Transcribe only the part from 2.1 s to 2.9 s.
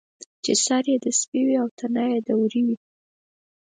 یې د وري وي.